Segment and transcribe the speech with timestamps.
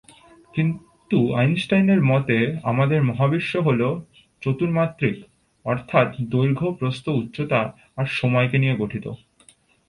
[0.55, 2.37] কিন্তু আইনস্টাইনের মতে
[2.63, 3.87] আমাদের মহাবিশ্ব হলো
[4.41, 5.15] চতুর্মাত্রিক
[5.65, 7.61] অর্থাৎ দৈর্ঘ্য, প্রস্থ, উচ্চতা
[7.97, 9.05] আর সময়কে নিয়ে গঠিত।